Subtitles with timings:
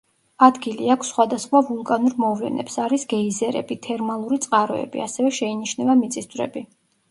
[0.45, 6.69] ადგილი აქვს სხვადასხვა ვულკანურ მოვლენებს, არის გეიზერები, თერმალური წყაროები, ასევე შეინიშნება მიწისძვრები.